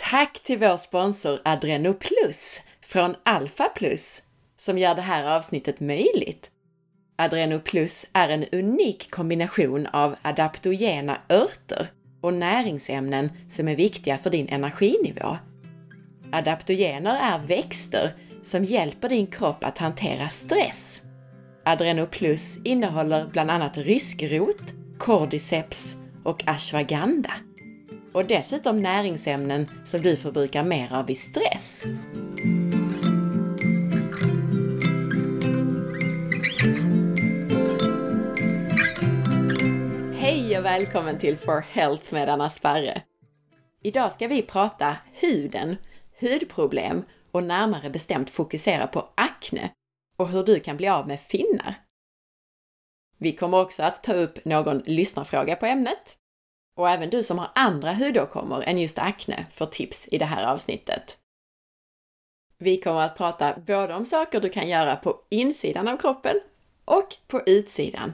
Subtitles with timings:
[0.00, 4.22] Tack till vår sponsor Adrenoplus från Alpha Plus
[4.58, 6.50] som gör det här avsnittet möjligt.
[7.18, 11.86] Adrenoplus är en unik kombination av adaptogena örter
[12.20, 15.36] och näringsämnen som är viktiga för din energinivå.
[16.32, 21.02] Adaptogener är växter som hjälper din kropp att hantera stress.
[21.64, 24.62] Adrenoplus innehåller bland annat ryskrot,
[24.98, 27.45] cordyceps och ashwagandha.
[28.16, 31.84] Och dessutom näringsämnen som du förbrukar mer av vid stress.
[40.18, 43.02] Hej och välkommen till For Health med Anna Sparre!
[43.82, 45.76] Idag ska vi prata huden,
[46.20, 49.70] hudproblem och närmare bestämt fokusera på akne
[50.16, 51.74] och hur du kan bli av med finnar.
[53.18, 56.16] Vi kommer också att ta upp någon lyssnarfråga på ämnet.
[56.76, 60.46] Och även du som har andra hudåkommor än just akne får tips i det här
[60.46, 61.18] avsnittet.
[62.58, 66.36] Vi kommer att prata både om saker du kan göra på insidan av kroppen
[66.84, 68.12] och på utsidan.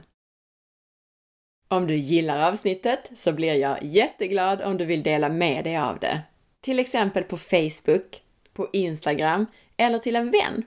[1.69, 5.99] Om du gillar avsnittet så blir jag jätteglad om du vill dela med dig av
[5.99, 6.23] det.
[6.61, 8.23] Till exempel på Facebook,
[8.53, 10.65] på Instagram eller till en vän.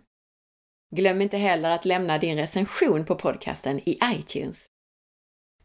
[0.95, 4.65] Glöm inte heller att lämna din recension på podcasten i iTunes.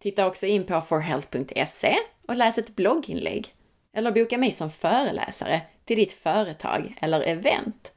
[0.03, 1.97] Titta också in på forhealth.se
[2.29, 3.55] och läs ett blogginlägg.
[3.97, 7.93] Eller boka mig som föreläsare till ditt företag eller event.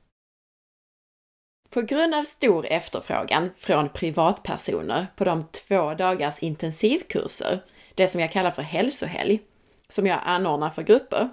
[1.70, 7.60] På grund av stor efterfrågan från privatpersoner på de två dagars intensivkurser,
[7.96, 9.40] det som jag kallar för hälsohelg,
[9.88, 11.30] som jag anordnar för grupper,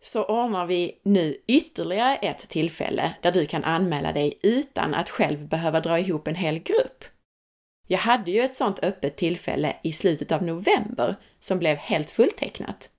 [0.00, 5.48] så ordnar vi nu ytterligare ett tillfälle där du kan anmäla dig utan att själv
[5.48, 7.04] behöva dra ihop en hel grupp.
[7.92, 12.90] Jag hade ju ett sånt öppet tillfälle i slutet av november som blev helt fulltecknat.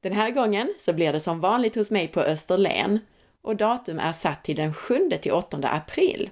[0.00, 3.00] Den här gången så blir det som vanligt hos mig på Österlen
[3.42, 6.30] och datum är satt till den 7 till 8 april.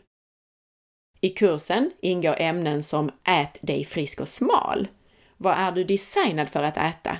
[1.20, 4.88] I kursen ingår ämnen som Ät dig frisk och smal.
[5.36, 7.18] Vad är du designad för att äta?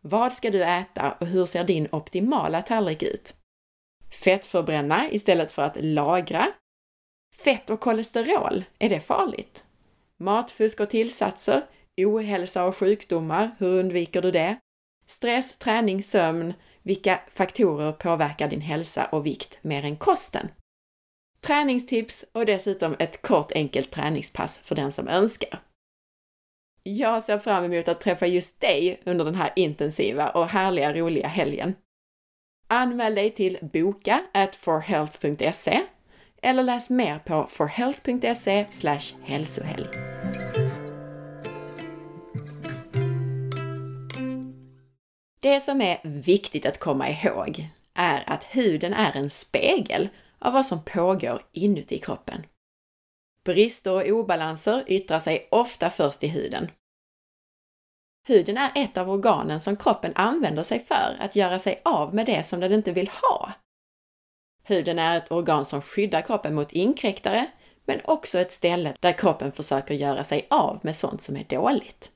[0.00, 3.34] Vad ska du äta och hur ser din optimala tallrik ut?
[4.24, 6.52] Fettförbränna istället för att lagra.
[7.44, 9.64] Fett och kolesterol, är det farligt?
[10.20, 11.66] Matfusk och tillsatser,
[11.96, 14.58] ohälsa och sjukdomar, hur undviker du det?
[15.06, 20.48] Stress, träning, sömn, vilka faktorer påverkar din hälsa och vikt mer än kosten?
[21.40, 25.62] Träningstips och dessutom ett kort enkelt träningspass för den som önskar.
[26.82, 31.28] Jag ser fram emot att träffa just dig under den här intensiva och härliga roliga
[31.28, 31.74] helgen.
[32.68, 35.82] Anmäl dig till boka at forhealth.se
[36.44, 38.66] eller läs mer på forhealth.se
[39.22, 39.86] hälsohelg.
[45.40, 50.66] Det som är viktigt att komma ihåg är att huden är en spegel av vad
[50.66, 52.46] som pågår inuti kroppen.
[53.44, 56.70] Brister och obalanser yttrar sig ofta först i huden.
[58.28, 62.26] Huden är ett av organen som kroppen använder sig för att göra sig av med
[62.26, 63.52] det som den inte vill ha.
[64.64, 67.50] Huden är ett organ som skyddar kroppen mot inkräktare,
[67.84, 72.10] men också ett ställe där kroppen försöker göra sig av med sånt som är dåligt.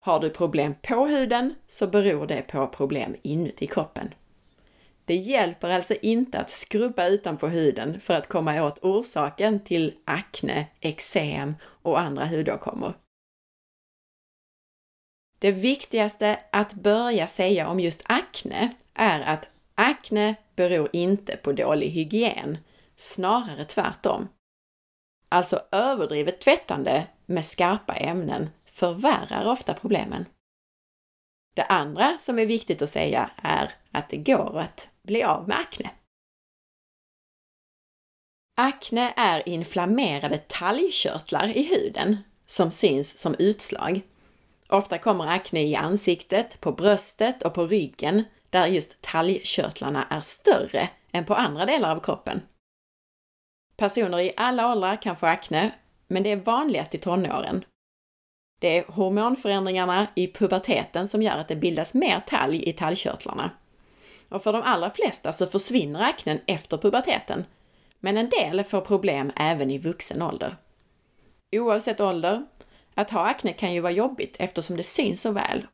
[0.00, 4.14] Har du problem på huden så beror det på problem inuti kroppen.
[5.04, 10.66] Det hjälper alltså inte att skrubba utanpå huden för att komma åt orsaken till akne,
[10.80, 12.94] eksem och andra hudåkommor.
[15.38, 21.88] Det viktigaste att börja säga om just akne är att akne beror inte på dålig
[21.88, 22.58] hygien,
[22.96, 24.28] snarare tvärtom.
[25.28, 30.24] Alltså överdrivet tvättande med skarpa ämnen förvärrar ofta problemen.
[31.54, 35.58] Det andra som är viktigt att säga är att det går att bli av med
[35.58, 35.90] akne.
[38.56, 44.00] Akne är inflammerade talgkörtlar i huden som syns som utslag.
[44.68, 50.88] Ofta kommer akne i ansiktet, på bröstet och på ryggen där just talgkörtlarna är större
[51.12, 52.40] än på andra delar av kroppen.
[53.76, 55.74] Personer i alla åldrar kan få akne,
[56.06, 57.64] men det är vanligast i tonåren
[58.58, 63.50] det är hormonförändringarna i puberteten som gör att det bildas mer talg i talgkörtlarna.
[64.28, 67.44] Och för de allra flesta så försvinner aknen efter puberteten,
[68.00, 70.56] men en del får problem även i vuxen ålder.
[71.56, 72.46] Oavsett ålder,
[72.94, 75.66] att ha akne kan ju vara jobbigt eftersom det syns så väl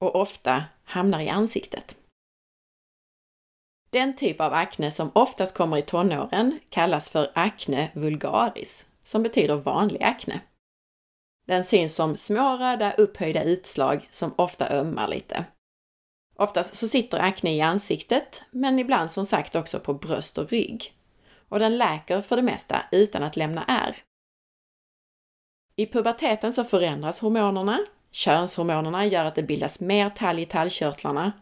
[0.00, 1.96] och ofta hamnar i ansiktet.
[3.90, 9.56] Den typ av akne som oftast kommer i tonåren kallas för akne vulgaris, som betyder
[9.56, 10.40] vanlig akne.
[11.46, 15.44] Den syns som små röda upphöjda utslag som ofta ömmar lite.
[16.36, 20.92] Oftast så sitter akne i ansiktet, men ibland som sagt också på bröst och rygg.
[21.48, 23.96] Och den läker för det mesta utan att lämna ärr.
[25.76, 27.78] I puberteten så förändras hormonerna.
[28.10, 31.32] Könshormonerna gör att det bildas mer talg i tallkörtlarna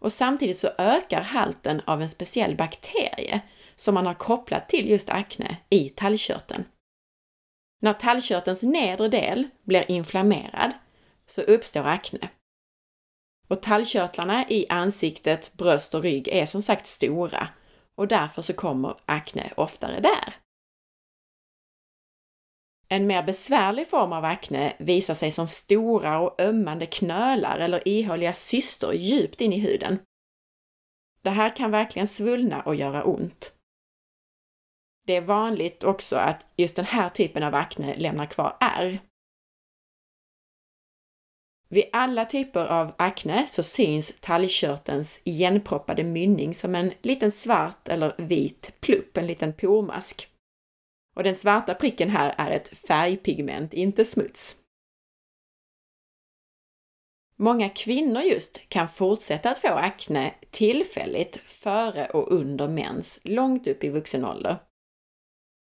[0.00, 3.40] och samtidigt så ökar halten av en speciell bakterie
[3.76, 6.64] som man har kopplat till just akne i tallkörteln.
[7.82, 10.72] När tallkörtelns nedre del blir inflammerad
[11.26, 12.28] så uppstår akne.
[13.48, 17.48] Och tallkörtlarna i ansiktet, bröst och rygg är som sagt stora
[17.96, 20.34] och därför så kommer akne oftare där.
[22.92, 28.32] En mer besvärlig form av akne visar sig som stora och ömmande knölar eller ihåliga
[28.32, 29.98] cystor djupt in i huden.
[31.22, 33.54] Det här kan verkligen svullna och göra ont.
[35.06, 39.00] Det är vanligt också att just den här typen av akne lämnar kvar ärr.
[41.68, 48.14] Vid alla typer av akne så syns talgkörtelns igenproppade mynning som en liten svart eller
[48.18, 50.29] vit plupp, en liten pormask.
[51.16, 54.56] Och den svarta pricken här är ett färgpigment, inte smuts.
[57.36, 63.84] Många kvinnor just kan fortsätta att få akne tillfälligt före och under mens, långt upp
[63.84, 64.58] i vuxen ålder.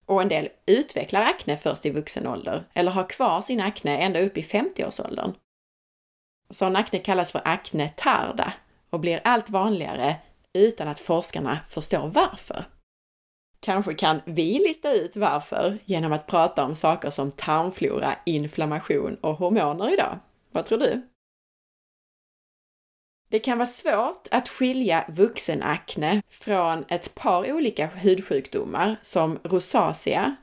[0.05, 4.19] Och en del utvecklar akne först i vuxen ålder, eller har kvar sin akne ända
[4.19, 5.33] upp i 50-årsåldern.
[6.49, 8.53] Sån akne kallas för akne tarda
[8.89, 10.15] och blir allt vanligare
[10.53, 12.65] utan att forskarna förstår varför.
[13.61, 19.35] Kanske kan vi lista ut varför genom att prata om saker som tarmflora, inflammation och
[19.35, 20.19] hormoner idag.
[20.51, 21.09] Vad tror du?
[23.29, 30.35] Det kan vara svårt att skilja vuxenakne från ett par olika hudsjukdomar som rosacea,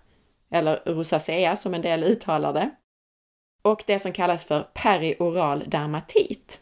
[0.50, 2.70] eller rosacea som en del uttalar det,
[3.62, 6.60] och det som kallas för perioral dermatit.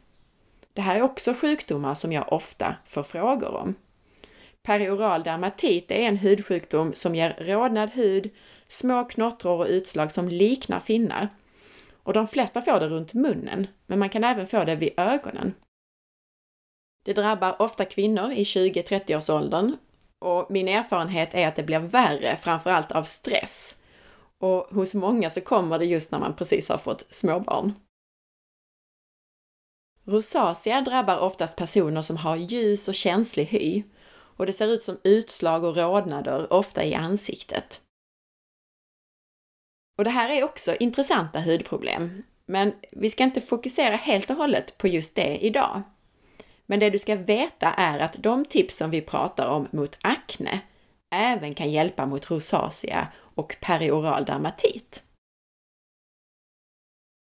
[0.73, 3.75] Det här är också sjukdomar som jag ofta får frågor om.
[4.65, 8.31] Perioral dermatit är en hudsjukdom som ger rodnad hud,
[8.67, 11.29] små knottror och utslag som liknar finnar.
[12.03, 15.55] Och de flesta får det runt munnen, men man kan även få det vid ögonen.
[17.05, 19.77] Det drabbar ofta kvinnor i 20-30-årsåldern
[20.19, 23.79] och min erfarenhet är att det blir värre, framförallt av stress.
[24.39, 27.73] Och hos många så kommer det just när man precis har fått småbarn.
[30.05, 33.83] Rosacea drabbar oftast personer som har ljus och känslig hy
[34.37, 37.81] och det ser ut som utslag och rodnader, ofta i ansiktet.
[39.99, 44.79] Och det här är också intressanta hudproblem, men vi ska inte fokusera helt och hållet
[44.79, 45.83] på just det idag.
[46.67, 50.61] Men det du ska veta är att de tips som vi pratar om mot akne
[51.15, 55.03] även kan hjälpa mot rosacea och perioral dermatit.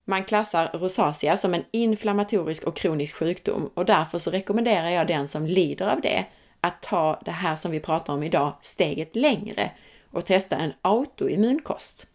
[0.06, 5.28] Man klassar rosacea som en inflammatorisk och kronisk sjukdom och därför så rekommenderar jag den
[5.28, 6.26] som lider av det
[6.63, 9.71] att ta det här som vi pratar om idag steget längre
[10.12, 12.07] och testa en autoimmunkost.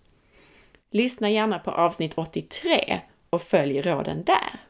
[0.91, 3.01] Lyssna gärna på avsnitt 83
[3.31, 4.61] och följ råden där.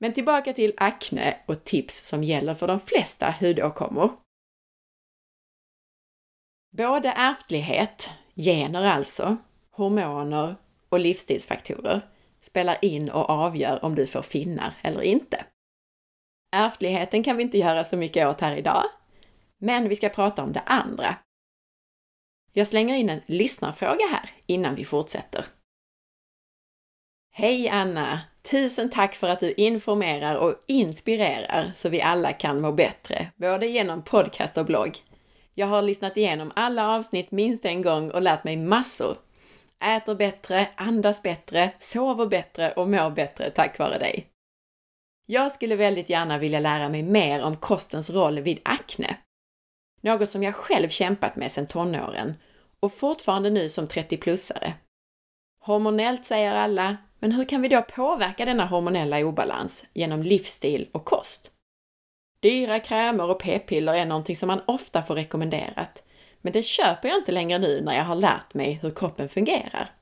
[0.00, 4.16] Men tillbaka till akne och tips som gäller för de flesta hudåkommor.
[6.76, 9.36] Både ärftlighet, gener alltså,
[9.70, 10.56] hormoner
[10.88, 12.08] och livsstilsfaktorer
[12.38, 15.44] spelar in och avgör om du får finnar eller inte.
[16.52, 18.84] Ärftligheten kan vi inte göra så mycket åt här idag,
[19.58, 21.16] men vi ska prata om det andra.
[22.52, 25.44] Jag slänger in en lyssnarfråga här innan vi fortsätter.
[27.32, 28.20] Hej Anna!
[28.42, 33.66] Tusen tack för att du informerar och inspirerar så vi alla kan må bättre, både
[33.66, 34.98] genom podcast och blogg.
[35.54, 39.16] Jag har lyssnat igenom alla avsnitt minst en gång och lärt mig massor.
[39.84, 44.26] Äter bättre, andas bättre, sover bättre och mår bättre tack vare dig.
[45.32, 49.16] Jag skulle väldigt gärna vilja lära mig mer om kostens roll vid akne.
[50.00, 52.34] Något som jag själv kämpat med sedan tonåren
[52.80, 54.72] och fortfarande nu som 30-plussare.
[55.64, 61.04] Hormonellt säger alla, men hur kan vi då påverka denna hormonella obalans genom livsstil och
[61.04, 61.52] kost?
[62.42, 66.02] Dyra krämer och p-piller är någonting som man ofta får rekommenderat,
[66.40, 69.92] men det köper jag inte längre nu när jag har lärt mig hur kroppen fungerar.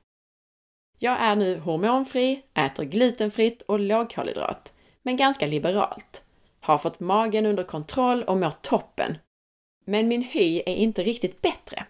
[0.99, 4.73] Jag är nu hormonfri, äter glutenfritt och lågkolhydrat,
[5.09, 6.23] men ganska liberalt.
[6.59, 9.17] Har fått magen under kontroll och mår toppen.
[9.85, 11.85] Men min hy är inte riktigt bättre.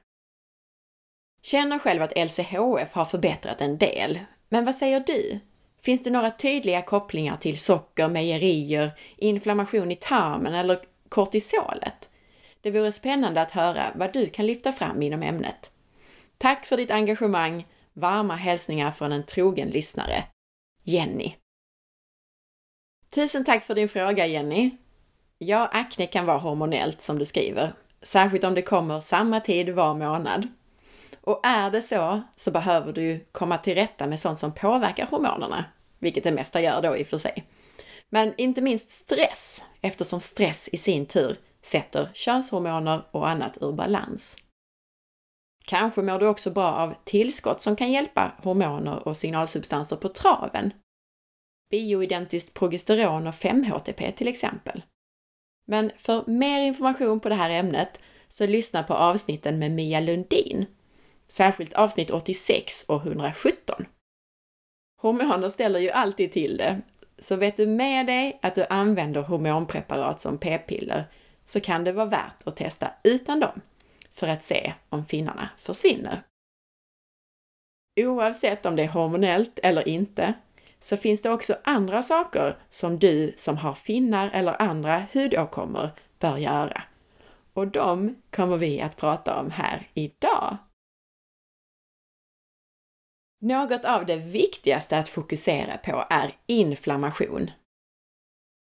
[1.41, 5.39] Känner själv att LCHF har förbättrat en del, men vad säger du?
[5.81, 12.09] Finns det några tydliga kopplingar till socker, mejerier, inflammation i tarmen eller kortisolet?
[12.61, 15.71] Det vore spännande att höra vad du kan lyfta fram inom ämnet.
[16.37, 17.67] Tack för ditt engagemang!
[17.93, 20.23] Varma hälsningar från en trogen lyssnare.
[20.83, 21.33] Jenny.
[23.13, 24.71] Tusen tack för din fråga Jenny!
[25.37, 29.93] Ja, akne kan vara hormonellt som du skriver, särskilt om det kommer samma tid var
[29.93, 30.47] månad.
[31.21, 35.65] Och är det så, så behöver du komma till rätta med sånt som påverkar hormonerna,
[35.99, 37.45] vilket det mesta gör då i och för sig.
[38.09, 44.37] Men inte minst stress, eftersom stress i sin tur sätter könshormoner och annat ur balans.
[45.65, 50.73] Kanske mår du också bra av tillskott som kan hjälpa hormoner och signalsubstanser på traven.
[51.69, 54.81] Bioidentiskt progesteron och 5-HTP till exempel.
[55.67, 60.65] Men för mer information på det här ämnet så lyssna på avsnitten med Mia Lundin,
[61.27, 63.85] särskilt avsnitt 86 och 117.
[65.01, 66.81] Hormoner ställer ju alltid till det,
[67.17, 71.05] så vet du med dig att du använder hormonpreparat som p-piller
[71.45, 73.61] så kan det vara värt att testa utan dem
[74.11, 76.23] för att se om finnarna försvinner.
[77.99, 80.33] Oavsett om det är hormonellt eller inte
[80.79, 86.37] så finns det också andra saker som du som har finnar eller andra hudåkommor bör
[86.37, 86.83] göra.
[87.53, 90.57] Och de kommer vi att prata om här idag.
[93.41, 97.51] Något av det viktigaste att fokusera på är inflammation.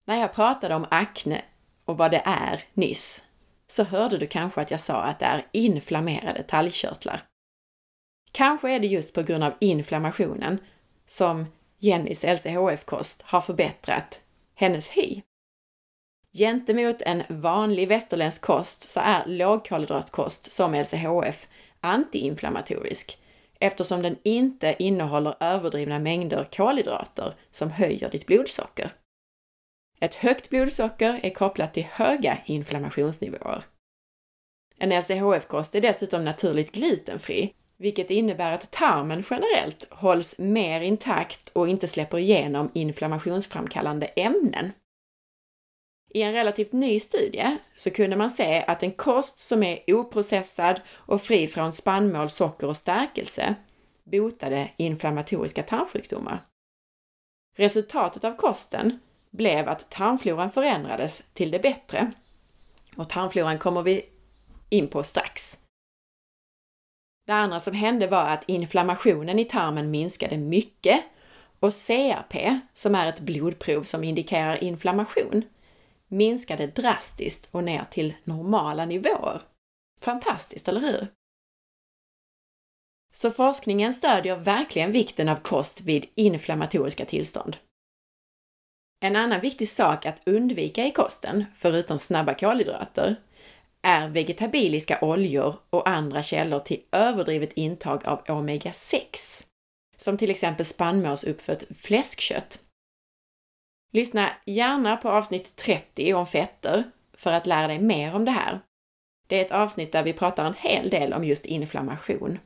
[0.08, 1.42] När jag pratade om akne
[1.86, 3.26] och vad det är nyss,
[3.68, 7.24] så hörde du kanske att jag sa att det är inflammerade talgkörtlar.
[8.32, 10.60] Kanske är det just på grund av inflammationen
[11.06, 11.46] som
[11.86, 14.22] Jennys LCHF-kost har förbättrat
[14.56, 15.22] hennes hy.
[16.32, 21.48] Gentemot en vanlig västerländsk kost så är lågkolhydratkost som LCHF
[21.80, 23.20] antiinflammatorisk
[23.60, 28.94] eftersom den inte innehåller överdrivna mängder kolhydrater som höjer ditt blodsocker.
[30.00, 33.64] Ett högt blodsocker är kopplat till höga inflammationsnivåer.
[34.78, 41.68] En LCHF-kost är dessutom naturligt glutenfri, vilket innebär att tarmen generellt hålls mer intakt och
[41.68, 44.72] inte släpper igenom inflammationsframkallande ämnen.
[46.10, 50.82] I en relativt ny studie så kunde man se att en kost som är oprocessad
[50.92, 53.56] och fri från spannmål, socker och stärkelse
[54.04, 56.46] botade inflammatoriska tarmsjukdomar.
[57.58, 59.00] Resultatet av kosten
[59.32, 62.12] blev att tarmfloran förändrades till det bättre.
[62.96, 64.06] Och tarmfloran kommer vi
[64.70, 65.58] in på strax.
[67.26, 71.04] Det andra som hände var att inflammationen i tarmen minskade mycket
[71.60, 75.44] och CRP, som är ett blodprov som indikerar inflammation,
[76.08, 79.42] minskade drastiskt och ner till normala nivåer.
[80.02, 81.08] Fantastiskt, eller hur?
[83.14, 87.58] Så forskningen stödjer verkligen vikten av kost vid inflammatoriska tillstånd.
[89.00, 93.16] En annan viktig sak att undvika i kosten, förutom snabba kolhydrater,
[93.86, 99.46] är vegetabiliska oljor och andra källor till överdrivet intag av omega-6,
[99.98, 102.60] som till exempel spannmålsuppfött fläskkött.
[103.92, 108.60] Lyssna gärna på avsnitt 30 om fetter för att lära dig mer om det här.
[109.28, 112.40] Det är ett avsnitt där vi pratar en hel del om just inflammation.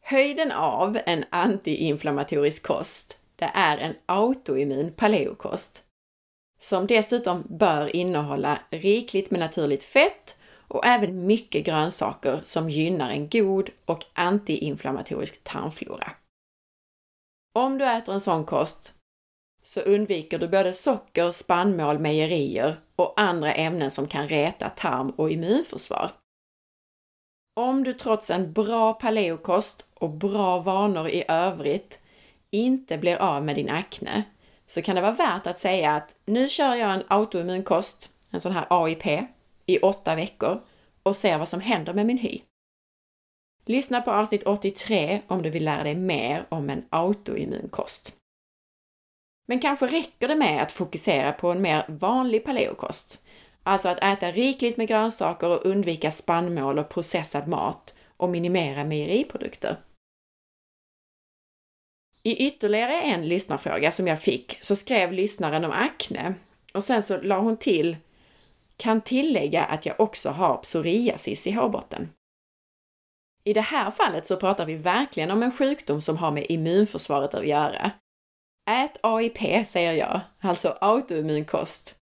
[0.00, 5.87] Höjden av en antiinflammatorisk kost, det är en autoimmun paleokost
[6.58, 10.38] som dessutom bör innehålla rikligt med naturligt fett
[10.68, 16.12] och även mycket grönsaker som gynnar en god och antiinflammatorisk tarmflora.
[17.54, 18.94] Om du äter en sån kost
[19.62, 25.30] så undviker du både socker, spannmål, mejerier och andra ämnen som kan reta tarm och
[25.30, 26.10] immunförsvar.
[27.56, 32.00] Om du trots en bra paleokost och bra vanor i övrigt
[32.50, 34.24] inte blir av med din akne
[34.68, 38.52] så kan det vara värt att säga att nu kör jag en autoimmunkost, en sån
[38.52, 39.06] här AIP,
[39.66, 40.60] i åtta veckor
[41.02, 42.40] och ser vad som händer med min hy.
[43.64, 48.14] Lyssna på avsnitt 83 om du vill lära dig mer om en autoimmunkost.
[49.46, 53.22] Men kanske räcker det med att fokusera på en mer vanlig paleokost,
[53.62, 59.76] alltså att äta rikligt med grönsaker och undvika spannmål och processad mat och minimera mejeriprodukter.
[62.22, 66.34] I ytterligare en lyssnarfråga som jag fick så skrev lyssnaren om akne
[66.74, 67.96] och sen så la hon till
[68.76, 72.08] kan tillägga att jag också har psoriasis i hårbotten.
[73.44, 77.34] I det här fallet så pratar vi verkligen om en sjukdom som har med immunförsvaret
[77.34, 77.90] att göra.
[78.70, 81.96] Ät AIP, säger jag, alltså autoimmun kost,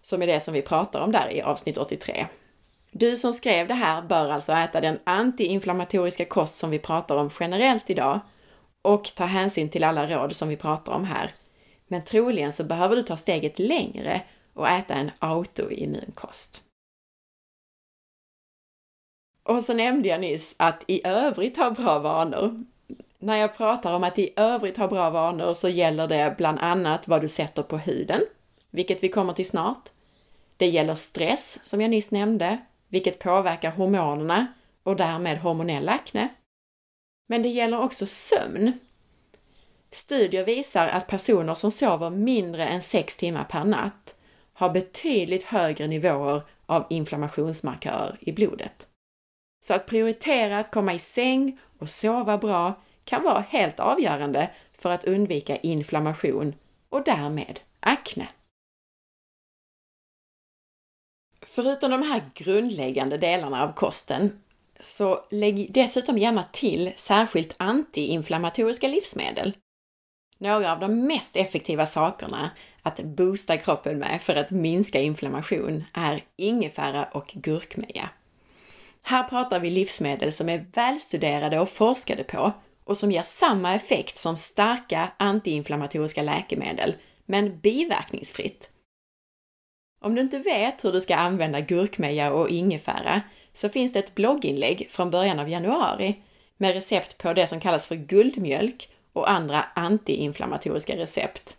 [0.00, 2.26] som är det som vi pratar om där i avsnitt 83.
[2.90, 7.30] Du som skrev det här bör alltså äta den antiinflammatoriska kost som vi pratar om
[7.40, 8.20] generellt idag
[8.82, 11.34] och ta hänsyn till alla råd som vi pratar om här.
[11.86, 14.22] Men troligen så behöver du ta steget längre
[14.54, 16.62] och äta en autoimmunkost.
[19.42, 22.64] Och så nämnde jag nyss att i övrigt ha bra vanor.
[23.18, 27.08] När jag pratar om att i övrigt ha bra vanor så gäller det bland annat
[27.08, 28.20] vad du sätter på huden,
[28.70, 29.88] vilket vi kommer till snart.
[30.56, 32.58] Det gäller stress, som jag nyss nämnde,
[32.88, 34.46] vilket påverkar hormonerna
[34.82, 36.28] och därmed hormonell akne.
[37.30, 38.72] Men det gäller också sömn.
[39.90, 44.16] Studier visar att personer som sover mindre än 6 timmar per natt
[44.52, 48.88] har betydligt högre nivåer av inflammationsmarkörer i blodet.
[49.66, 54.90] Så att prioritera att komma i säng och sova bra kan vara helt avgörande för
[54.90, 56.54] att undvika inflammation
[56.88, 58.28] och därmed akne.
[61.42, 64.40] Förutom de här grundläggande delarna av kosten,
[64.80, 69.56] så lägg dessutom gärna till särskilt antiinflammatoriska livsmedel.
[70.38, 72.50] Några av de mest effektiva sakerna
[72.82, 78.10] att boosta kroppen med för att minska inflammation är ingefära och gurkmeja.
[79.02, 82.52] Här pratar vi livsmedel som är välstuderade och forskade på
[82.84, 86.94] och som ger samma effekt som starka antiinflammatoriska läkemedel,
[87.26, 88.70] men biverkningsfritt.
[90.04, 93.22] Om du inte vet hur du ska använda gurkmeja och ingefära
[93.52, 96.22] så finns det ett blogginlägg från början av januari
[96.56, 101.56] med recept på det som kallas för guldmjölk och andra antiinflammatoriska recept.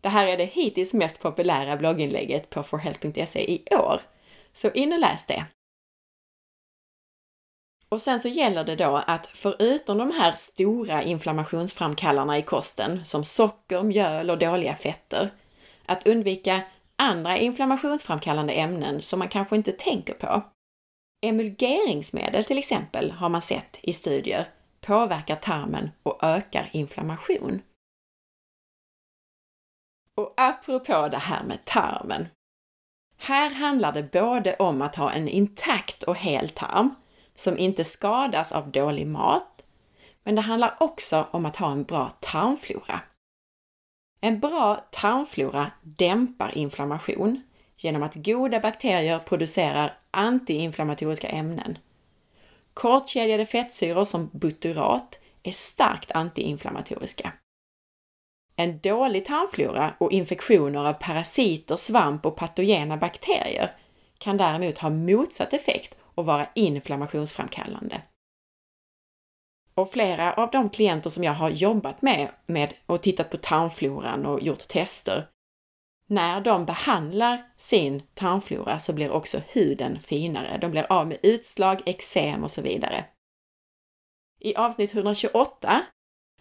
[0.00, 4.00] Det här är det hittills mest populära blogginlägget på forhealth.se i år,
[4.52, 5.46] så in och läs det.
[7.88, 13.24] Och sen så gäller det då att förutom de här stora inflammationsframkallarna i kosten, som
[13.24, 15.30] socker, mjöl och dåliga fetter,
[15.86, 16.60] att undvika
[16.96, 20.42] andra inflammationsframkallande ämnen som man kanske inte tänker på.
[21.22, 24.48] Emulgeringsmedel till exempel har man sett i studier
[24.80, 27.62] påverkar tarmen och ökar inflammation.
[30.14, 32.28] Och apropå det här med tarmen.
[33.16, 36.94] Här handlar det både om att ha en intakt och hel tarm
[37.34, 39.66] som inte skadas av dålig mat,
[40.24, 43.00] men det handlar också om att ha en bra tarmflora.
[44.20, 47.42] En bra tarmflora dämpar inflammation
[47.84, 51.78] genom att goda bakterier producerar antiinflammatoriska ämnen.
[52.74, 57.32] Kortkedjade fettsyror som butyrat är starkt antiinflammatoriska.
[58.56, 63.76] En dålig tarmflora och infektioner av parasiter, svamp och patogena bakterier
[64.18, 68.02] kan däremot ha motsatt effekt och vara inflammationsframkallande.
[69.74, 74.26] Och flera av de klienter som jag har jobbat med, med och tittat på tarmfloran
[74.26, 75.26] och gjort tester,
[76.10, 80.58] när de behandlar sin tarmflora så blir också huden finare.
[80.60, 83.04] De blir av med utslag, eksem och så vidare.
[84.40, 85.82] I avsnitt 128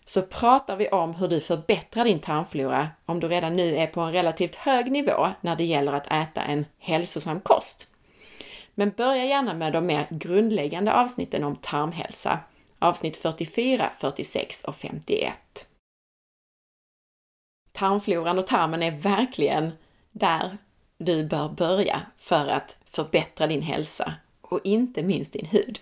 [0.05, 4.01] så pratar vi om hur du förbättrar din tarmflora om du redan nu är på
[4.01, 7.87] en relativt hög nivå när det gäller att äta en hälsosam kost.
[8.75, 12.39] Men börja gärna med de mer grundläggande avsnitten om tarmhälsa,
[12.79, 15.65] avsnitt 44, 46 och 51.
[17.79, 19.71] Tarmfloran och tarmen är verkligen
[20.11, 20.57] där
[20.97, 25.79] du bör börja för att förbättra din hälsa och inte minst din hud.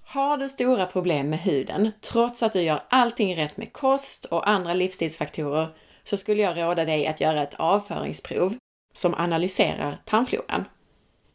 [0.00, 4.48] Har du stora problem med huden, trots att du gör allting rätt med kost och
[4.48, 8.56] andra livsstilsfaktorer, så skulle jag råda dig att göra ett avföringsprov
[8.94, 10.64] som analyserar tarmfloran.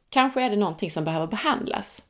[0.10, 2.04] Kanske är det någonting som behöver behandlas.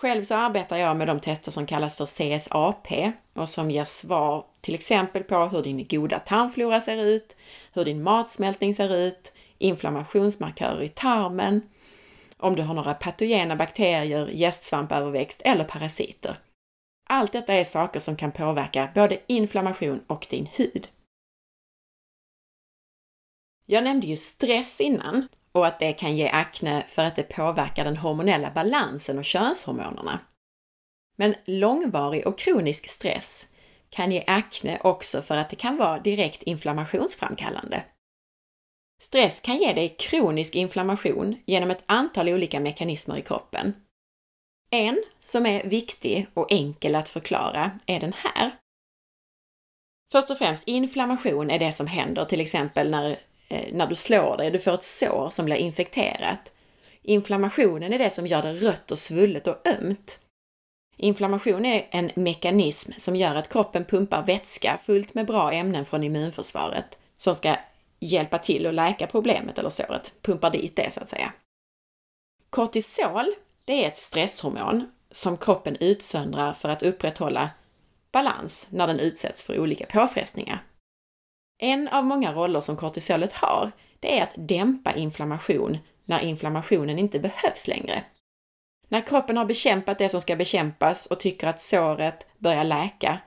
[0.00, 4.44] Själv så arbetar jag med de tester som kallas för CSAP och som ger svar
[4.60, 7.36] till exempel på hur din goda tarmflora ser ut,
[7.72, 11.62] hur din matsmältning ser ut, inflammationsmarkörer i tarmen,
[12.36, 16.36] om du har några patogena bakterier, gästsvampöverväxt eller parasiter.
[17.08, 20.88] Allt detta är saker som kan påverka både inflammation och din hud.
[23.72, 27.84] Jag nämnde ju stress innan och att det kan ge akne för att det påverkar
[27.84, 30.18] den hormonella balansen och könshormonerna.
[31.16, 33.46] Men långvarig och kronisk stress
[33.90, 37.84] kan ge akne också för att det kan vara direkt inflammationsframkallande.
[39.02, 43.74] Stress kan ge dig kronisk inflammation genom ett antal olika mekanismer i kroppen.
[44.70, 48.50] En som är viktig och enkel att förklara är den här.
[50.12, 53.18] Först och främst, inflammation är det som händer till exempel när
[53.50, 56.52] Eh, när du slår dig, du får ett sår som blir infekterat.
[57.02, 60.20] Inflammationen är det som gör det rött och svullet och ömt.
[60.96, 66.04] Inflammation är en mekanism som gör att kroppen pumpar vätska fullt med bra ämnen från
[66.04, 67.56] immunförsvaret som ska
[68.00, 71.32] hjälpa till att läka problemet eller såret, pumpar dit det så att säga.
[72.50, 73.34] Kortisol,
[73.64, 77.50] det är ett stresshormon som kroppen utsöndrar för att upprätthålla
[78.12, 80.64] balans när den utsätts för olika påfrestningar.
[81.62, 87.20] En av många roller som kortisolet har, det är att dämpa inflammation när inflammationen inte
[87.20, 88.04] behövs längre.
[88.88, 93.18] När kroppen har bekämpat det som ska bekämpas och tycker att såret börjar läka,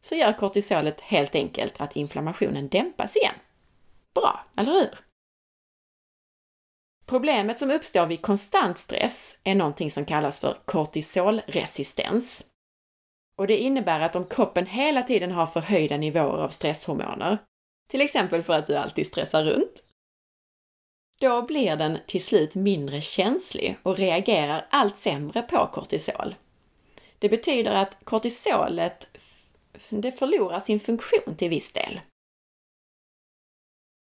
[0.00, 3.34] så gör kortisolet helt enkelt att inflammationen dämpas igen.
[4.14, 4.98] Bra, eller hur?
[7.06, 12.44] Problemet som uppstår vid konstant stress är någonting som kallas för kortisolresistens.
[13.36, 17.38] Och det innebär att om kroppen hela tiden har förhöjda nivåer av stresshormoner,
[17.92, 19.84] till exempel för att du alltid stressar runt,
[21.20, 26.34] då blir den till slut mindre känslig och reagerar allt sämre på kortisol.
[27.18, 29.06] Det betyder att kortisolet
[29.88, 32.00] det förlorar sin funktion till viss del.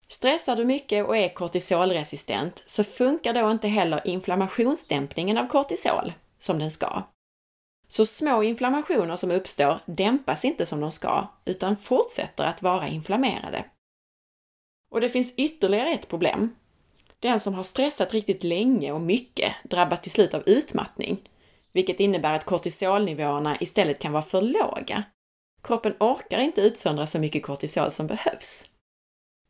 [0.09, 6.59] Stressar du mycket och är kortisolresistent så funkar då inte heller inflammationsdämpningen av kortisol som
[6.59, 7.03] den ska.
[7.89, 13.65] Så små inflammationer som uppstår dämpas inte som de ska, utan fortsätter att vara inflammerade.
[14.93, 16.57] Och det finns ytterligare ett problem.
[17.21, 21.29] Den som har stressat riktigt länge och mycket drabbas till slut av utmattning,
[21.73, 25.03] vilket innebär att kortisolnivåerna istället kan vara för låga.
[25.63, 28.69] Kroppen orkar inte utsöndra så mycket kortisol som behövs.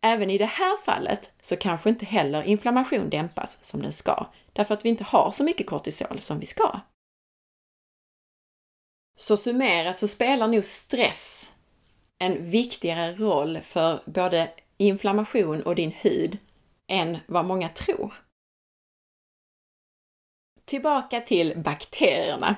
[0.02, 4.74] Även i det här fallet så kanske inte heller inflammation dämpas som den ska, därför
[4.74, 6.81] att vi inte har så mycket kortisol som vi ska.
[9.18, 11.52] Så summerat så spelar nog stress
[12.18, 14.50] en viktigare roll för både
[14.88, 16.38] inflammation och din hud
[16.87, 18.14] än vad många tror.
[20.64, 22.57] Tillbaka till bakterierna.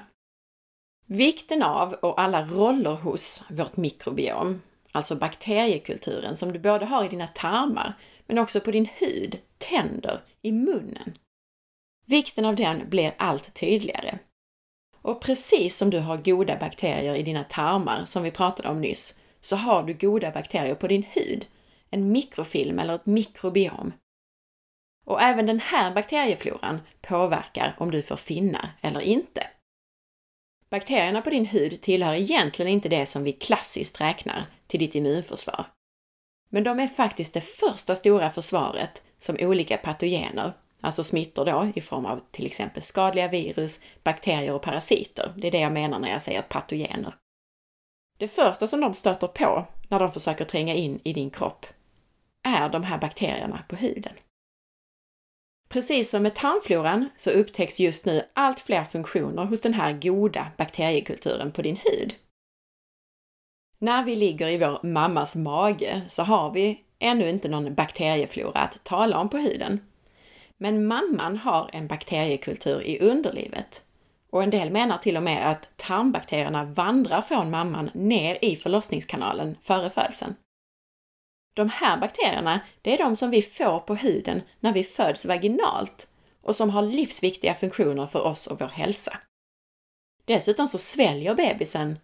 [1.07, 7.09] Vikten av och alla roller hos vårt mikrobiom, alltså bakteriekulturen som du både har i
[7.09, 7.95] dina tarmar
[8.27, 11.19] men också på din hud, tänder, i munnen.
[12.07, 14.19] Vikten av den blir allt tydligare.
[15.03, 19.19] Och precis som du har goda bakterier i dina tarmar, som vi pratade om nyss,
[19.41, 21.47] så har du goda bakterier på din hud,
[21.95, 23.93] en mikrofilm eller ett mikrobiom.
[25.05, 29.47] Och även den här bakteriefloran påverkar om du får finnar eller inte.
[30.71, 35.67] Bakterierna på din hud tillhör egentligen inte det som vi klassiskt räknar till ditt immunförsvar.
[36.49, 41.81] Men de är faktiskt det första stora försvaret som olika patogener, alltså smittor då i
[41.81, 45.33] form av till exempel skadliga virus, bakterier och parasiter.
[45.37, 47.15] Det är det jag menar när jag säger patogener.
[48.19, 51.67] Det första som de stöter på när de försöker tränga in i din kropp
[52.45, 54.13] är de här bakterierna på huden.
[55.69, 60.47] Precis som med tarmfloran så upptäcks just nu allt fler funktioner hos den här goda
[60.57, 62.15] bakteriekulturen på din hud.
[63.79, 68.85] När vi ligger i vår mammas mage så har vi ännu inte någon bakterieflora att
[68.85, 69.81] tala om på huden.
[70.57, 73.85] Men mamman har en bakteriekultur i underlivet.
[74.31, 79.57] Och en del menar till och med att tarmbakterierna vandrar från mamman ner i förlossningskanalen
[79.63, 80.35] före födseln.
[81.55, 86.09] De här bakterierna, det är de som vi får på huden när vi föds vaginalt
[86.43, 89.19] och som har livsviktiga funktioner för oss och vår hälsa.
[90.25, 91.99] Dessutom så sväljer bebisen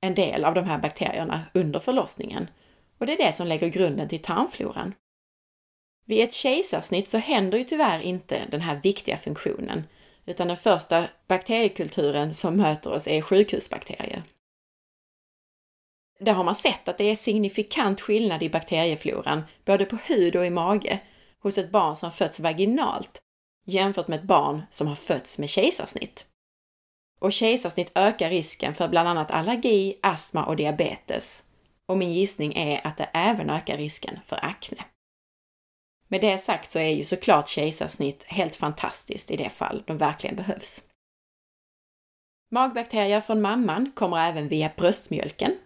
[0.00, 2.48] en del av de här bakterierna under förlossningen
[2.98, 4.94] och det är det som lägger grunden till tarmfloran.
[6.06, 9.84] Vid ett kejsarsnitt så händer ju tyvärr inte den här viktiga funktionen,
[10.26, 14.22] utan den första bakteriekulturen som möter oss är sjukhusbakterier.
[16.18, 20.46] Där har man sett att det är signifikant skillnad i bakteriefloran, både på hud och
[20.46, 21.00] i mage,
[21.38, 23.20] hos ett barn som fötts vaginalt
[23.66, 26.26] jämfört med ett barn som har fötts med kejsarsnitt.
[27.18, 31.44] Och kejsarsnitt ökar risken för bland annat allergi, astma och diabetes.
[31.86, 34.84] Och min gissning är att det även ökar risken för akne.
[36.08, 40.36] Med det sagt så är ju såklart kejsarsnitt helt fantastiskt i det fall de verkligen
[40.36, 40.82] behövs.
[42.50, 45.58] Magbakterier från mamman kommer även via bröstmjölken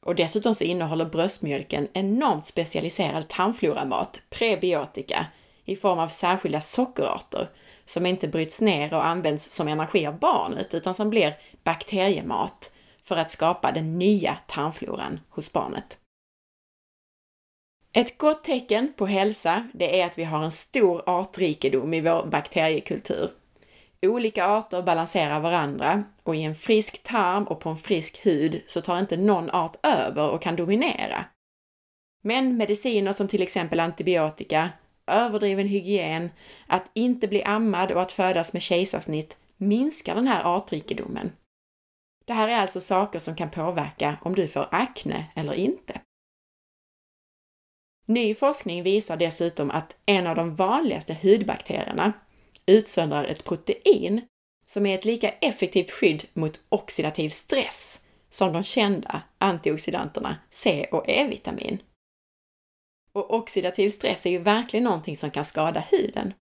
[0.00, 5.26] och dessutom så innehåller bröstmjölken enormt specialiserad tarmfloramat, prebiotika,
[5.64, 7.50] i form av särskilda sockerarter
[7.84, 13.16] som inte bryts ner och används som energi av barnet utan som blir bakteriemat för
[13.16, 15.98] att skapa den nya tarmfloran hos barnet.
[17.92, 22.26] Ett gott tecken på hälsa, det är att vi har en stor artrikedom i vår
[22.26, 23.30] bakteriekultur
[24.06, 28.80] Olika arter balanserar varandra och i en frisk tarm och på en frisk hud så
[28.80, 31.24] tar inte någon art över och kan dominera.
[32.22, 34.70] Men mediciner som till exempel antibiotika,
[35.06, 36.30] överdriven hygien,
[36.66, 41.32] att inte bli ammad och att födas med kejsarsnitt minskar den här artrikedomen.
[42.24, 46.00] Det här är alltså saker som kan påverka om du får akne eller inte.
[48.06, 52.12] Ny forskning visar dessutom att en av de vanligaste hudbakterierna,
[52.68, 54.22] utsöndrar ett protein
[54.66, 61.08] som är ett lika effektivt skydd mot oxidativ stress som de kända antioxidanterna C och
[61.08, 61.82] E-vitamin.
[63.12, 66.34] Och oxidativ stress är ju verkligen någonting som kan skada huden.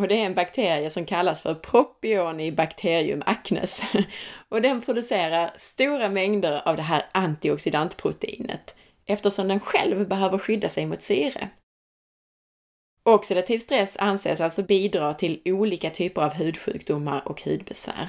[0.00, 3.82] Och det är en bakterie som kallas för Propionibacterium acnes.
[4.48, 8.74] Och den producerar stora mängder av det här antioxidantproteinet
[9.06, 11.50] eftersom den själv behöver skydda sig mot syre.
[13.06, 18.08] Oxidativ stress anses alltså bidra till olika typer av hudsjukdomar och hudbesvär.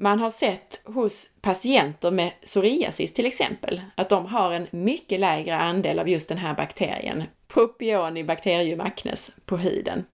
[0.00, 5.56] Man har sett hos patienter med psoriasis till exempel att de har en mycket lägre
[5.56, 10.04] andel av just den här bakterien, Propionibacterium acnes, på huden.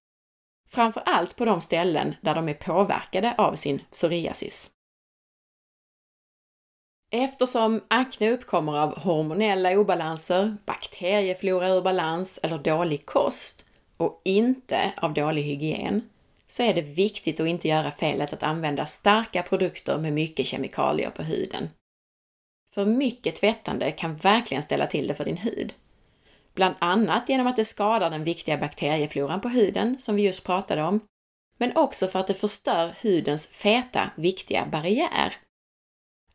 [0.69, 4.71] Framför allt på de ställen där de är påverkade av sin psoriasis.
[7.17, 13.65] Eftersom akne uppkommer av hormonella obalanser, bakterieflora ur balans eller dålig kost
[13.97, 16.09] och inte av dålig hygien,
[16.47, 21.09] så är det viktigt att inte göra felet att använda starka produkter med mycket kemikalier
[21.09, 21.69] på huden.
[22.73, 25.73] För mycket tvättande kan verkligen ställa till det för din hud.
[26.53, 30.83] Bland annat genom att det skadar den viktiga bakteriefloran på huden, som vi just pratade
[30.83, 30.99] om,
[31.57, 35.44] men också för att det förstör hudens feta, viktiga barriär.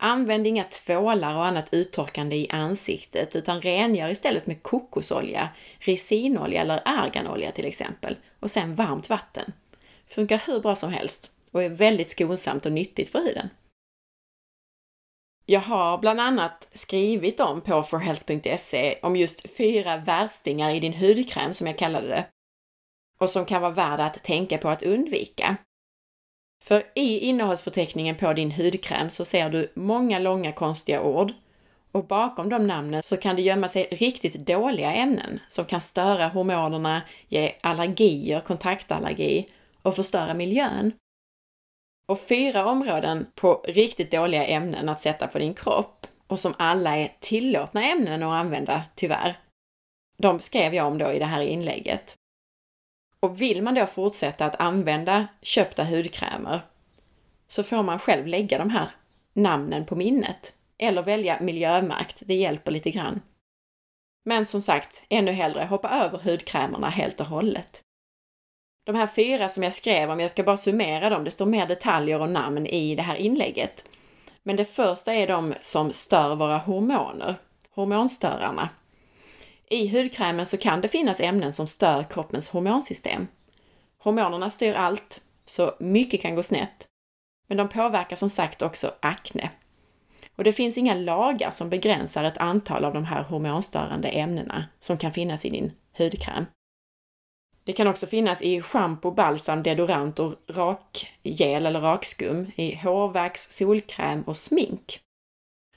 [0.02, 6.82] Använd inga tvålar och annat uttorkande i ansiktet, utan rengör istället med kokosolja, ricinolja eller
[6.84, 9.52] arganolja till exempel, och sen varmt vatten.
[10.06, 13.48] Funkar hur bra som helst och är väldigt skonsamt och nyttigt för huden.
[15.46, 21.54] Jag har bland annat skrivit om på forhealth.se om just fyra värstingar i din hudkräm
[21.54, 22.26] som jag kallade det
[23.18, 25.56] och som kan vara värda att tänka på att undvika.
[26.64, 31.32] För i innehållsförteckningen på din hudkräm så ser du många långa konstiga ord
[31.92, 36.28] och bakom de namnen så kan det gömma sig riktigt dåliga ämnen som kan störa
[36.28, 39.46] hormonerna, ge allergier, kontaktallergi
[39.82, 40.92] och förstöra miljön.
[42.08, 46.96] Och fyra områden på riktigt dåliga ämnen att sätta på din kropp och som alla
[46.96, 49.38] är tillåtna ämnen att använda, tyvärr.
[50.18, 52.16] De skrev jag om då i det här inlägget.
[53.20, 56.60] Och vill man då fortsätta att använda köpta hudkrämer
[57.48, 58.90] så får man själv lägga de här
[59.32, 62.22] namnen på minnet eller välja miljömärkt.
[62.26, 63.20] Det hjälper lite grann.
[64.24, 67.82] Men som sagt, ännu hellre hoppa över hudkrämerna helt och hållet.
[68.84, 71.66] De här fyra som jag skrev om, jag ska bara summera dem, det står mer
[71.66, 73.84] detaljer och namn i det här inlägget.
[74.42, 77.34] Men det första är de som stör våra hormoner,
[77.70, 78.68] hormonstörarna.
[79.72, 83.26] I hudkrämen så kan det finnas ämnen som stör kroppens hormonsystem.
[83.98, 86.88] Hormonerna styr allt, så mycket kan gå snett.
[87.48, 89.50] Men de påverkar som sagt också akne.
[90.36, 94.98] Och det finns inga lagar som begränsar ett antal av de här hormonstörande ämnena som
[94.98, 96.46] kan finnas i din hudkräm.
[97.64, 104.22] Det kan också finnas i schampo, balsam, deodorant och rakgel eller rakskum, i hårvax, solkräm
[104.22, 105.00] och smink.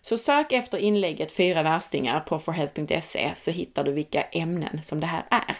[0.05, 5.05] Så sök efter inlägget Fyra värstingar på forhealth.se så hittar du vilka ämnen som det
[5.05, 5.55] här är.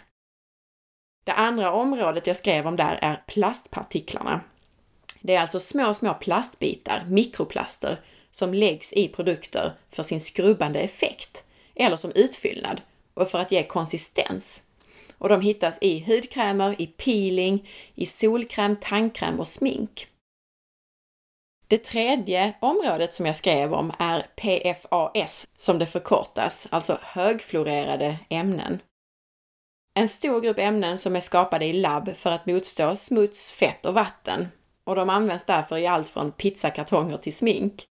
[1.24, 4.42] Det andra området jag skrev om där är plastpartiklarna.
[5.22, 8.02] Det är alltså små, små plastbitar, mikroplaster,
[8.32, 11.44] som läggs i produkter för sin skrubbande effekt
[11.76, 12.82] eller som utfyllnad
[13.14, 14.64] och för att ge konsistens
[15.18, 20.08] och de hittas i hudkrämer, i peeling, i solkräm, tandkräm och smink.
[21.74, 28.80] Det tredje området som jag skrev om är PFAS, som det förkortas, alltså högfluorerade ämnen.
[29.94, 33.94] En stor grupp ämnen som är skapade i labb för att motstå smuts, fett och
[33.94, 34.48] vatten
[34.84, 37.86] och de används därför i allt från pizzakartonger till smink.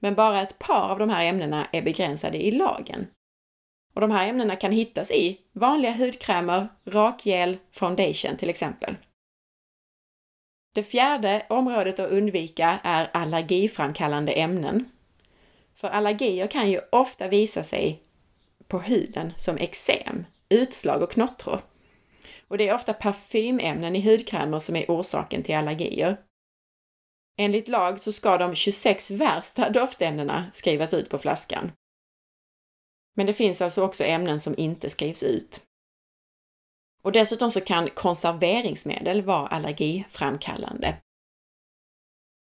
[0.00, 3.06] Men bara ett par av de här ämnena är begränsade i lagen.
[3.94, 8.96] Och de här ämnena kan hittas i vanliga hudkrämer, rakgel, foundation till exempel.
[10.76, 14.90] Det fjärde området att undvika är allergiframkallande ämnen.
[15.74, 18.02] För allergier kan ju ofta visa sig
[18.68, 21.60] på huden som eksem, utslag och knottror.
[22.48, 26.20] Och det är ofta parfymämnen i hudkrämer som är orsaken till allergier.
[27.38, 31.72] Enligt lag så ska de 26 värsta doftämnena skrivas ut på flaskan.
[33.14, 35.65] Men det finns alltså också ämnen som inte skrivs ut.
[37.06, 40.96] Och dessutom så kan konserveringsmedel vara allergiframkallande.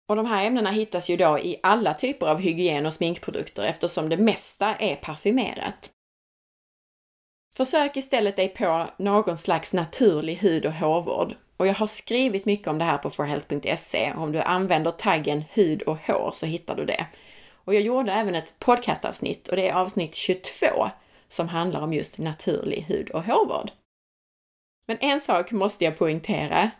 [0.09, 4.09] Och de här ämnena hittas ju då i alla typer av hygien och sminkprodukter eftersom
[4.09, 5.91] det mesta är parfymerat.
[7.55, 11.35] Försök istället dig på någon slags naturlig hud och hårvård.
[11.57, 14.13] Och jag har skrivit mycket om det här på forhealth.se.
[14.15, 17.05] Om du använder taggen hud och hår så hittar du det.
[17.51, 20.89] Och jag gjorde även ett podcastavsnitt och det är avsnitt 22
[21.27, 23.71] som handlar om just naturlig hud och hårvård.
[24.87, 26.71] Men en sak måste jag poängtera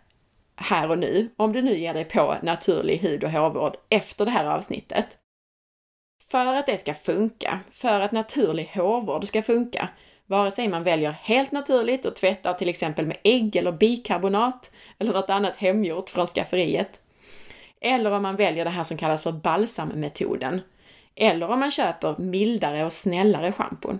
[0.55, 4.31] här och nu, om du nu ger dig på naturlig hud och hårvård efter det
[4.31, 5.17] här avsnittet.
[6.31, 9.89] För att det ska funka, för att naturlig hårvård ska funka,
[10.27, 15.13] Vare sig man väljer helt naturligt och tvättar till exempel med ägg eller bikarbonat eller
[15.13, 17.01] något annat hemgjort från skafferiet.
[17.81, 20.61] Eller om man väljer det här som kallas för balsammetoden.
[21.15, 23.99] Eller om man köper mildare och snällare schampon.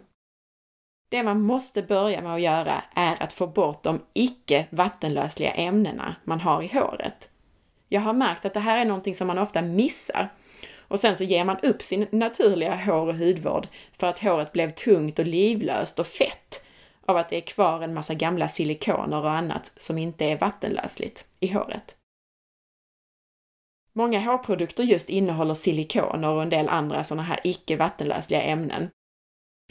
[1.16, 6.16] Det man måste börja med att göra är att få bort de icke vattenlösliga ämnena
[6.24, 7.30] man har i håret.
[7.90, 10.34] Jag har märkt att det här är någonting som man ofta missar
[10.78, 14.70] och sen så ger man upp sin naturliga hår och hudvård för att håret blev
[14.70, 16.66] tungt och livlöst och fett
[17.06, 21.26] av att det är kvar en massa gamla silikoner och annat som inte är vattenlösligt
[21.40, 21.96] i håret.
[23.94, 28.90] Många hårprodukter just innehåller silikoner och en del andra sådana här icke vattenlösliga ämnen.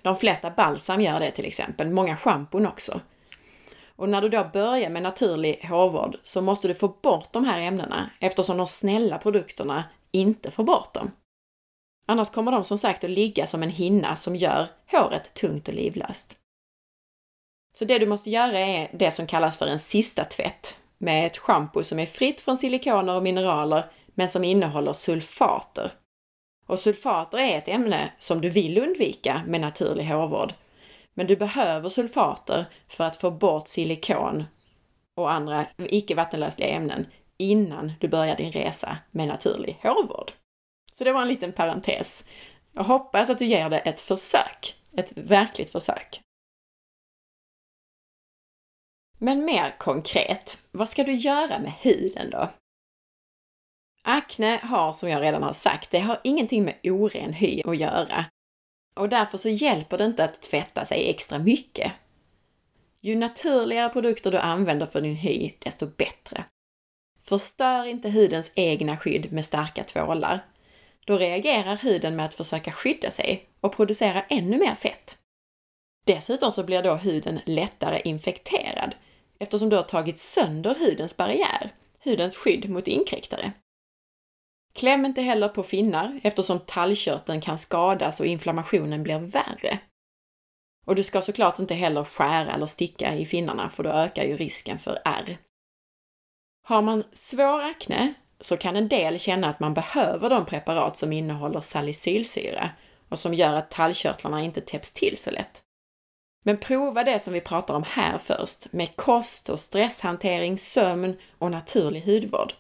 [0.05, 3.01] De flesta balsam gör det till exempel, många schampon också.
[3.97, 7.61] Och när du då börjar med naturlig hårvård så måste du få bort de här
[7.61, 11.11] ämnena eftersom de snälla produkterna inte får bort dem.
[12.07, 15.75] Annars kommer de som sagt att ligga som en hinna som gör håret tungt och
[15.75, 16.37] livlöst.
[17.79, 21.39] Så det du måste göra är det som kallas för en sista tvätt med ett
[21.39, 25.93] schampo som är fritt från silikoner och mineraler men som innehåller sulfater.
[26.67, 30.55] Och sulfater är ett ämne som du vill undvika med naturlig hårvård.
[31.15, 34.45] Men du behöver sulfater för att få bort silikon
[35.17, 40.33] och andra icke vattenlösliga ämnen innan du börjar din resa med naturlig hårvård.
[40.93, 42.25] Så det var en liten parentes.
[42.73, 46.21] Jag hoppas att du ger det ett försök, ett verkligt försök.
[49.19, 52.49] Men mer konkret, vad ska du göra med huden då?
[54.07, 58.25] Akne har, som jag redan har sagt, det har ingenting med oren hy att göra.
[58.97, 61.93] Och därför så hjälper det inte att tvätta sig extra mycket.
[63.01, 66.45] Ju naturligare produkter du använder för din hy, desto bättre.
[67.21, 70.45] Förstör inte hudens egna skydd med starka tvålar.
[71.05, 75.19] Då reagerar huden med att försöka skydda sig och producera ännu mer fett.
[76.07, 78.95] Dessutom så blir då huden lättare infekterad
[79.39, 81.73] eftersom du har tagit sönder hudens barriär,
[82.05, 83.53] hudens skydd mot inkräktare.
[84.75, 89.79] Kläm inte heller på finnar eftersom tallkörteln kan skadas och inflammationen blir värre.
[90.87, 94.37] Och du ska såklart inte heller skära eller sticka i finnarna för då ökar ju
[94.37, 95.39] risken för ärr.
[96.67, 101.13] Har man svår akne så kan en del känna att man behöver de preparat som
[101.13, 102.71] innehåller salicylsyra
[103.09, 105.63] och som gör att tallkörtlarna inte täpps till så lätt.
[106.45, 111.51] Men prova det som vi pratar om här först, med kost och stresshantering, sömn och
[111.51, 112.53] naturlig hudvård.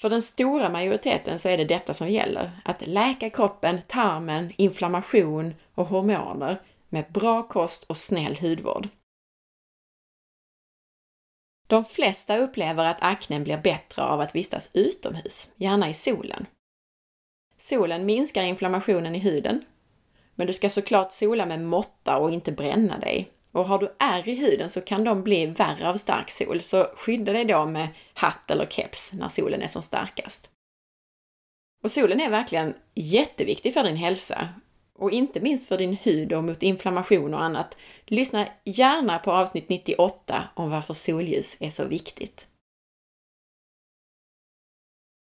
[0.00, 5.54] För den stora majoriteten så är det detta som gäller, att läka kroppen, tarmen, inflammation
[5.74, 8.88] och hormoner med bra kost och snäll hudvård.
[11.66, 16.46] De flesta upplever att aknen blir bättre av att vistas utomhus, gärna i solen.
[17.56, 19.64] Solen minskar inflammationen i huden,
[20.34, 23.30] men du ska såklart sola med måtta och inte bränna dig.
[23.54, 26.84] Och har du ärr i huden så kan de bli värre av stark sol, så
[26.96, 30.50] skydda dig då med hatt eller keps när solen är som starkast.
[31.84, 34.48] Och solen är verkligen jätteviktig för din hälsa
[34.98, 37.76] och inte minst för din hud och mot inflammation och annat.
[38.06, 42.48] Lyssna gärna på avsnitt 98 om varför solljus är så viktigt.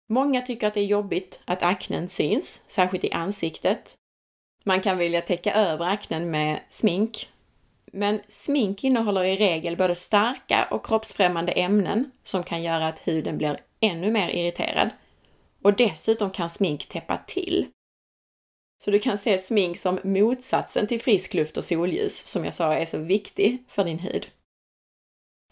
[0.09, 3.97] Många tycker att det är jobbigt att aknen syns, särskilt i ansiktet.
[4.63, 7.29] Man kan vilja täcka över aknen med smink.
[7.93, 13.37] Men smink innehåller i regel både starka och kroppsfrämmande ämnen som kan göra att huden
[13.37, 14.89] blir ännu mer irriterad.
[15.63, 17.67] Och dessutom kan smink täppa till
[18.83, 22.73] så du kan se smink som motsatsen till frisk luft och solljus, som jag sa
[22.73, 24.27] är så viktig för din hud.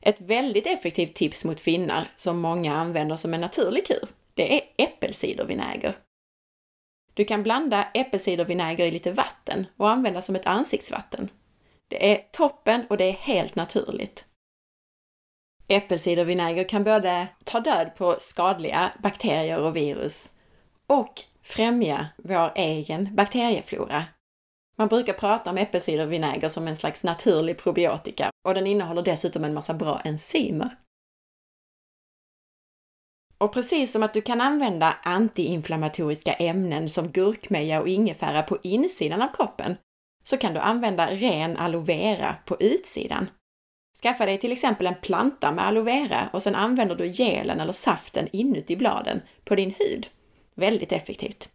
[0.02, 4.62] Ett väldigt effektivt tips mot finnar, som många använder som en naturlig kur, det är
[4.78, 5.98] äppelcidervinäger.
[7.14, 11.30] Du kan blanda äppelcidervinäger i lite vatten och använda som ett ansiktsvatten.
[11.92, 14.26] Det är toppen och det är helt naturligt.
[15.68, 20.32] Äppelcidervinäger kan både ta död på skadliga bakterier och virus
[20.88, 24.06] och främja vår egen bakterieflora.
[24.78, 29.54] Man brukar prata om äppelcidervinäger som en slags naturlig probiotika och den innehåller dessutom en
[29.54, 30.76] massa bra enzymer.
[33.38, 39.22] Och precis som att du kan använda antiinflammatoriska ämnen som gurkmeja och ingefära på insidan
[39.22, 39.78] av kroppen,
[40.24, 43.30] så kan du använda ren aloe vera på utsidan.
[44.02, 47.74] Skaffa dig till exempel en planta med aloe vera och sen använder du gelen eller
[47.74, 50.08] saften inuti bladen på din hud.
[50.56, 51.50] Väldigt effektivt.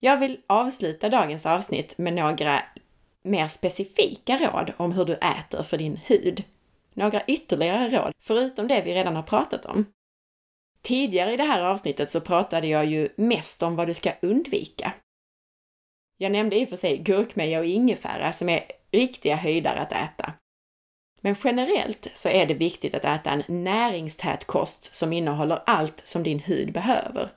[0.00, 2.62] Jag vill avsluta dagens avsnitt med några
[3.22, 6.44] mer specifika råd om hur du äter för din hud.
[6.94, 9.86] Några ytterligare råd, förutom det vi redan har pratat om.
[10.82, 14.92] Tidigare i det här avsnittet så pratade jag ju mest om vad du ska undvika.
[16.22, 20.32] Jag nämnde i och för sig gurkmeja och ingefära som är riktiga höjdare att äta.
[21.20, 26.22] Men generellt så är det viktigt att äta en näringstät kost som innehåller allt som
[26.22, 27.28] din hud behöver.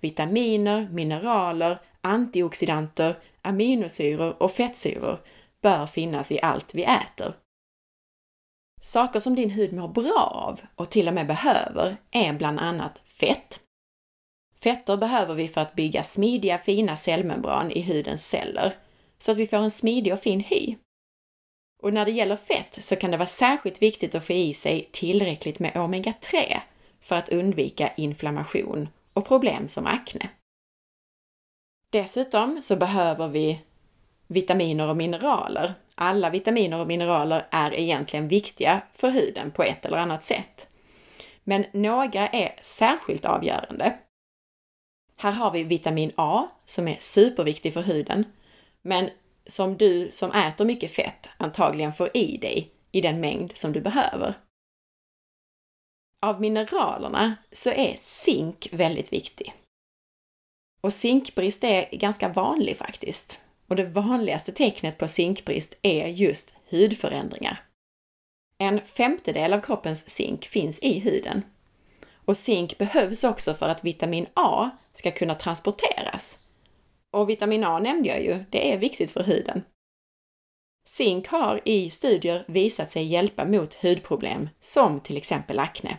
[0.00, 5.18] Vitaminer, mineraler, antioxidanter, aminosyror och fettsyror
[5.62, 7.34] bör finnas i allt vi äter.
[8.80, 13.02] Saker som din hud mår bra av och till och med behöver är bland annat
[13.04, 13.60] fett.
[14.66, 18.74] Fetter behöver vi för att bygga smidiga fina cellmembran i hudens celler
[19.18, 20.76] så att vi får en smidig och fin hy.
[21.82, 24.88] Och när det gäller fett så kan det vara särskilt viktigt att få i sig
[24.92, 26.60] tillräckligt med omega-3
[27.00, 30.28] för att undvika inflammation och problem som akne.
[31.92, 33.60] Dessutom så behöver vi
[34.26, 35.74] vitaminer och mineraler.
[35.94, 40.68] Alla vitaminer och mineraler är egentligen viktiga för huden på ett eller annat sätt.
[41.44, 43.98] Men några är särskilt avgörande.
[45.18, 48.24] Här har vi vitamin A som är superviktig för huden,
[48.82, 49.10] men
[49.46, 53.80] som du som äter mycket fett antagligen får i dig i den mängd som du
[53.80, 54.34] behöver.
[56.22, 59.54] Av mineralerna så är zink väldigt viktig.
[60.80, 63.40] Och zinkbrist är ganska vanlig faktiskt.
[63.66, 67.62] Och det vanligaste tecknet på zinkbrist är just hudförändringar.
[68.58, 71.42] En femtedel av kroppens zink finns i huden.
[72.14, 76.38] Och zink behövs också för att vitamin A ska kunna transporteras.
[77.12, 79.62] Och vitamin A nämnde jag ju, det är viktigt för huden.
[80.88, 85.98] Zink har i studier visat sig hjälpa mot hudproblem som till exempel akne.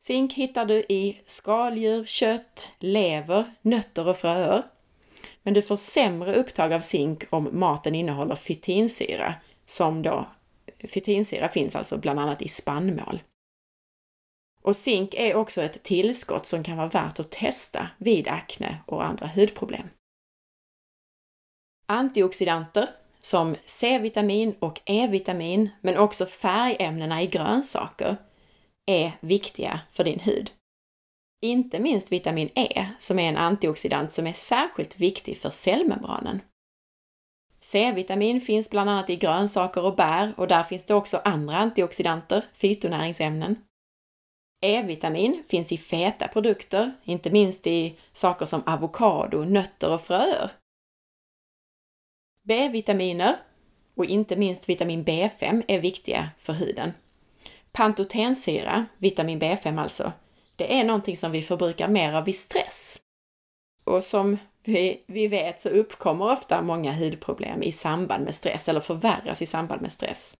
[0.00, 4.62] Zink hittar du i skaldjur, kött, lever, nötter och fröer.
[5.42, 9.34] Men du får sämre upptag av zink om maten innehåller fytinsyra,
[9.64, 10.26] som då
[10.88, 13.22] fytinsyra finns alltså bland annat i spannmål.
[14.62, 19.04] Och zink är också ett tillskott som kan vara värt att testa vid akne och
[19.04, 19.88] andra hudproblem.
[21.86, 22.88] Antioxidanter
[23.20, 28.16] som C-vitamin och E-vitamin, men också färgämnena i grönsaker,
[28.86, 30.50] är viktiga för din hud.
[31.42, 36.40] Inte minst vitamin E, som är en antioxidant som är särskilt viktig för cellmembranen.
[37.60, 42.44] C-vitamin finns bland annat i grönsaker och bär och där finns det också andra antioxidanter,
[42.54, 43.56] fytonäringsämnen.
[44.62, 50.50] E-vitamin finns i feta produkter, inte minst i saker som avokado, nötter och fröer.
[52.44, 53.36] B-vitaminer
[53.94, 56.92] och inte minst vitamin B5 är viktiga för huden.
[57.72, 60.12] Pantotensyra, vitamin B5 alltså,
[60.56, 62.98] det är någonting som vi förbrukar mer av vid stress.
[63.84, 68.80] Och som vi, vi vet så uppkommer ofta många hudproblem i samband med stress eller
[68.80, 70.34] förvärras i samband med stress.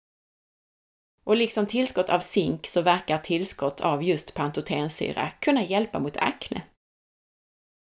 [1.24, 6.62] Och liksom tillskott av zink så verkar tillskott av just pantotensyra kunna hjälpa mot akne.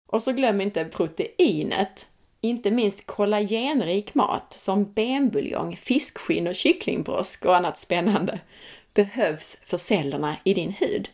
[0.08, 2.08] Och så glöm inte proteinet!
[2.40, 8.40] Inte minst kollagenrik mat som benbuljong, fiskskinn och kycklingbrosk och annat spännande
[8.94, 11.08] behövs för cellerna i din hud.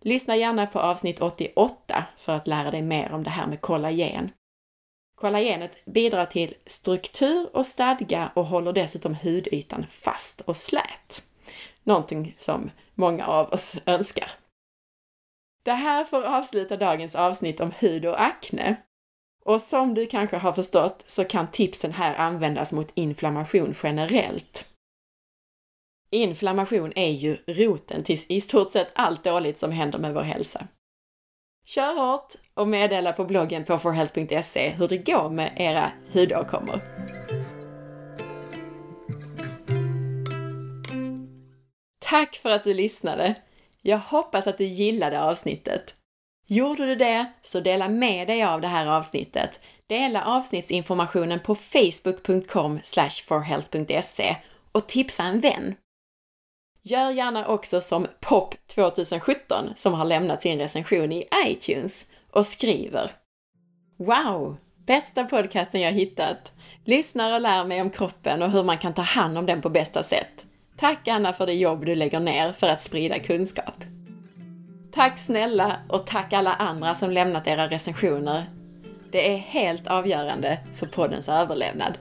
[0.00, 4.30] Lyssna gärna på avsnitt 88 för att lära dig mer om det här med kollagen.
[5.24, 11.22] Kollagenet bidrar till struktur och stadga och håller dessutom hudytan fast och slät.
[11.82, 14.30] Någonting som många av oss önskar.
[15.64, 18.76] Det här får avsluta dagens avsnitt om hud och akne.
[19.44, 24.68] Och som du kanske har förstått så kan tipsen här användas mot inflammation generellt.
[26.10, 30.68] Inflammation är ju roten till i stort sett allt dåligt som händer med vår hälsa.
[31.64, 36.80] Kör hårt och meddela på bloggen på forhealth.se hur det går med era hudåkommor.
[41.98, 43.34] Tack för att du lyssnade!
[43.82, 45.94] Jag hoppas att du gillade avsnittet.
[46.46, 49.60] Gjorde du det, så dela med dig av det här avsnittet.
[49.86, 52.80] Dela avsnittsinformationen på facebook.com
[53.28, 54.36] forhealth.se
[54.72, 55.74] och tipsa en vän.
[56.86, 63.10] Gör gärna också som Pop 2017 som har lämnat sin recension i iTunes och skriver
[63.98, 64.56] Wow!
[64.86, 66.52] Bästa podcasten jag hittat!
[66.84, 69.68] Lyssnar och lär mig om kroppen och hur man kan ta hand om den på
[69.68, 70.46] bästa sätt.
[70.76, 73.84] Tack Anna för det jobb du lägger ner för att sprida kunskap.
[74.92, 78.44] Tack snälla och tack alla andra som lämnat era recensioner.
[79.10, 81.98] Det är helt avgörande för poddens överlevnad.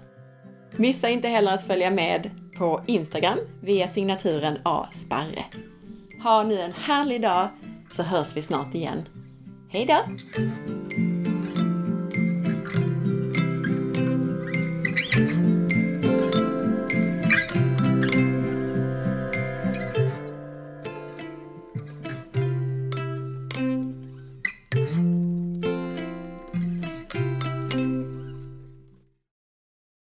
[0.72, 5.46] Missa inte heller att följa med på Instagram via signaturen asparre.
[6.24, 7.48] Ha nu en härlig dag
[7.92, 9.08] så hörs vi snart igen.
[9.70, 9.98] Hejdå!